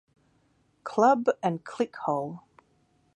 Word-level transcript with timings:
Club" 0.83 1.29
and 1.43 1.63
"ClickHole". 1.63 2.41